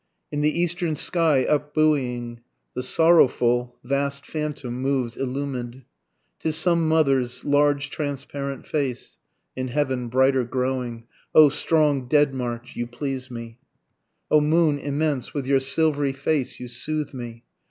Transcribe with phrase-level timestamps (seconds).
[0.31, 2.39] In the eastern sky up buoying,
[2.73, 5.83] The sorrowful vast phantom moves illumin'd,
[6.39, 9.19] ('Tis some mother's large transparent face,
[9.55, 11.03] In heaven brighter growing.)
[11.35, 13.59] O strong dead march you please me!
[14.31, 17.43] O moon immense with your silvery face you soothe me!